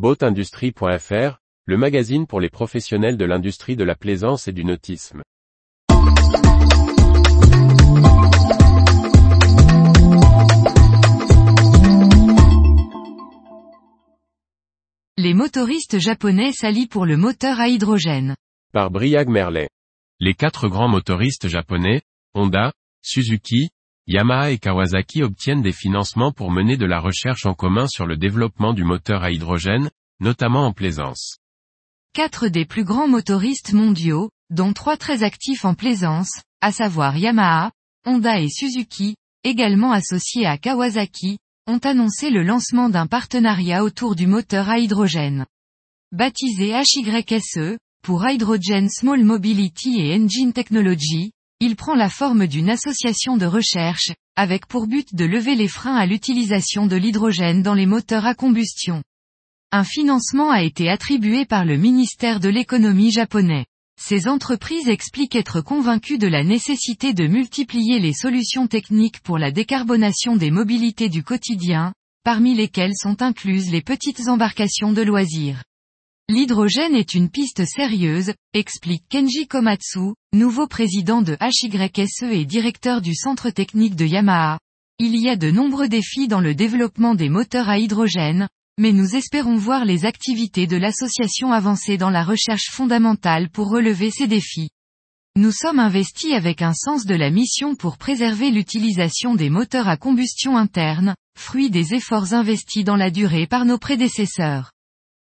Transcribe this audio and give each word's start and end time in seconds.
Boatindustrie.fr, 0.00 1.42
le 1.66 1.76
magazine 1.76 2.26
pour 2.26 2.40
les 2.40 2.48
professionnels 2.48 3.18
de 3.18 3.26
l'industrie 3.26 3.76
de 3.76 3.84
la 3.84 3.94
plaisance 3.94 4.48
et 4.48 4.52
du 4.52 4.64
nautisme. 4.64 5.20
Les 15.18 15.34
motoristes 15.34 15.98
japonais 15.98 16.52
s'allient 16.52 16.88
pour 16.88 17.04
le 17.04 17.18
moteur 17.18 17.60
à 17.60 17.68
hydrogène. 17.68 18.36
Par 18.72 18.90
Briag 18.90 19.28
Merlet. 19.28 19.68
Les 20.18 20.32
quatre 20.32 20.68
grands 20.68 20.88
motoristes 20.88 21.48
japonais, 21.48 22.00
Honda, 22.32 22.72
Suzuki, 23.02 23.68
Yamaha 24.12 24.50
et 24.50 24.58
Kawasaki 24.58 25.22
obtiennent 25.22 25.62
des 25.62 25.70
financements 25.70 26.32
pour 26.32 26.50
mener 26.50 26.76
de 26.76 26.84
la 26.84 26.98
recherche 26.98 27.46
en 27.46 27.54
commun 27.54 27.86
sur 27.86 28.06
le 28.06 28.16
développement 28.16 28.72
du 28.72 28.82
moteur 28.82 29.22
à 29.22 29.30
hydrogène, 29.30 29.88
notamment 30.18 30.66
en 30.66 30.72
plaisance. 30.72 31.38
Quatre 32.12 32.48
des 32.48 32.64
plus 32.64 32.82
grands 32.82 33.06
motoristes 33.06 33.72
mondiaux, 33.72 34.30
dont 34.50 34.72
trois 34.72 34.96
très 34.96 35.22
actifs 35.22 35.64
en 35.64 35.74
plaisance, 35.74 36.42
à 36.60 36.72
savoir 36.72 37.16
Yamaha, 37.16 37.70
Honda 38.04 38.40
et 38.40 38.48
Suzuki, 38.48 39.14
également 39.44 39.92
associés 39.92 40.44
à 40.44 40.58
Kawasaki, 40.58 41.38
ont 41.68 41.78
annoncé 41.78 42.30
le 42.30 42.42
lancement 42.42 42.88
d'un 42.88 43.06
partenariat 43.06 43.84
autour 43.84 44.16
du 44.16 44.26
moteur 44.26 44.68
à 44.68 44.80
hydrogène. 44.80 45.46
Baptisé 46.10 46.72
HYSE, 46.72 47.78
pour 48.02 48.28
Hydrogen 48.28 48.88
Small 48.88 49.22
Mobility 49.22 50.00
et 50.00 50.16
Engine 50.16 50.52
Technology, 50.52 51.30
il 51.60 51.76
prend 51.76 51.94
la 51.94 52.08
forme 52.08 52.46
d'une 52.46 52.70
association 52.70 53.36
de 53.36 53.44
recherche, 53.44 54.12
avec 54.34 54.66
pour 54.66 54.86
but 54.86 55.14
de 55.14 55.26
lever 55.26 55.54
les 55.54 55.68
freins 55.68 55.94
à 55.94 56.06
l'utilisation 56.06 56.86
de 56.86 56.96
l'hydrogène 56.96 57.62
dans 57.62 57.74
les 57.74 57.84
moteurs 57.84 58.24
à 58.24 58.34
combustion. 58.34 59.02
Un 59.70 59.84
financement 59.84 60.50
a 60.50 60.62
été 60.62 60.88
attribué 60.88 61.44
par 61.44 61.66
le 61.66 61.76
ministère 61.76 62.40
de 62.40 62.48
l'économie 62.48 63.12
japonais. 63.12 63.66
Ces 64.00 64.26
entreprises 64.26 64.88
expliquent 64.88 65.36
être 65.36 65.60
convaincues 65.60 66.16
de 66.16 66.26
la 66.26 66.42
nécessité 66.42 67.12
de 67.12 67.26
multiplier 67.26 68.00
les 68.00 68.14
solutions 68.14 68.66
techniques 68.66 69.20
pour 69.20 69.36
la 69.36 69.52
décarbonation 69.52 70.36
des 70.36 70.50
mobilités 70.50 71.10
du 71.10 71.22
quotidien, 71.22 71.92
parmi 72.24 72.54
lesquelles 72.54 72.96
sont 72.96 73.20
incluses 73.20 73.70
les 73.70 73.82
petites 73.82 74.28
embarcations 74.28 74.92
de 74.92 75.02
loisirs. 75.02 75.62
L'hydrogène 76.30 76.94
est 76.94 77.14
une 77.14 77.28
piste 77.28 77.64
sérieuse, 77.64 78.34
explique 78.54 79.02
Kenji 79.08 79.48
Komatsu, 79.48 80.14
nouveau 80.32 80.68
président 80.68 81.22
de 81.22 81.36
HYSE 81.40 82.30
et 82.30 82.44
directeur 82.44 83.00
du 83.00 83.16
centre 83.16 83.50
technique 83.50 83.96
de 83.96 84.06
Yamaha. 84.06 84.60
Il 85.00 85.16
y 85.16 85.28
a 85.28 85.34
de 85.34 85.50
nombreux 85.50 85.88
défis 85.88 86.28
dans 86.28 86.40
le 86.40 86.54
développement 86.54 87.16
des 87.16 87.28
moteurs 87.28 87.68
à 87.68 87.80
hydrogène, 87.80 88.48
mais 88.78 88.92
nous 88.92 89.16
espérons 89.16 89.56
voir 89.56 89.84
les 89.84 90.04
activités 90.04 90.68
de 90.68 90.76
l'association 90.76 91.50
avancer 91.50 91.96
dans 91.96 92.10
la 92.10 92.22
recherche 92.22 92.70
fondamentale 92.70 93.50
pour 93.50 93.68
relever 93.68 94.12
ces 94.12 94.28
défis. 94.28 94.70
Nous 95.34 95.50
sommes 95.50 95.80
investis 95.80 96.34
avec 96.34 96.62
un 96.62 96.74
sens 96.74 97.06
de 97.06 97.16
la 97.16 97.30
mission 97.30 97.74
pour 97.74 97.98
préserver 97.98 98.52
l'utilisation 98.52 99.34
des 99.34 99.50
moteurs 99.50 99.88
à 99.88 99.96
combustion 99.96 100.56
interne, 100.56 101.16
fruit 101.36 101.70
des 101.70 101.92
efforts 101.92 102.34
investis 102.34 102.84
dans 102.84 102.94
la 102.94 103.10
durée 103.10 103.48
par 103.48 103.64
nos 103.64 103.78
prédécesseurs. 103.78 104.70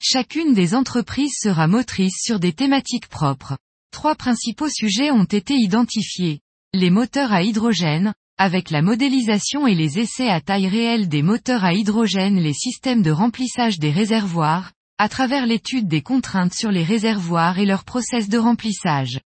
Chacune 0.00 0.54
des 0.54 0.74
entreprises 0.74 1.36
sera 1.40 1.66
motrice 1.66 2.16
sur 2.20 2.40
des 2.40 2.52
thématiques 2.52 3.08
propres. 3.08 3.56
Trois 3.90 4.14
principaux 4.14 4.68
sujets 4.68 5.10
ont 5.10 5.24
été 5.24 5.54
identifiés. 5.54 6.40
Les 6.72 6.90
moteurs 6.90 7.32
à 7.32 7.42
hydrogène, 7.42 8.12
avec 8.36 8.70
la 8.70 8.82
modélisation 8.82 9.66
et 9.66 9.74
les 9.74 9.98
essais 10.00 10.28
à 10.28 10.40
taille 10.40 10.66
réelle 10.66 11.08
des 11.08 11.22
moteurs 11.22 11.64
à 11.64 11.72
hydrogène 11.72 12.40
les 12.40 12.52
systèmes 12.52 13.02
de 13.02 13.12
remplissage 13.12 13.78
des 13.78 13.92
réservoirs, 13.92 14.72
à 14.98 15.08
travers 15.08 15.46
l'étude 15.46 15.86
des 15.86 16.02
contraintes 16.02 16.54
sur 16.54 16.70
les 16.70 16.82
réservoirs 16.82 17.58
et 17.58 17.66
leur 17.66 17.84
process 17.84 18.28
de 18.28 18.38
remplissage. 18.38 19.20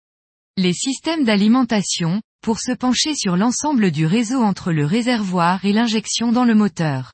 Les 0.57 0.73
systèmes 0.73 1.23
d'alimentation, 1.23 2.21
pour 2.41 2.59
se 2.59 2.71
pencher 2.71 3.15
sur 3.15 3.37
l'ensemble 3.37 3.91
du 3.91 4.05
réseau 4.05 4.41
entre 4.41 4.71
le 4.71 4.85
réservoir 4.85 5.63
et 5.65 5.73
l'injection 5.73 6.31
dans 6.31 6.45
le 6.45 6.55
moteur. 6.55 7.13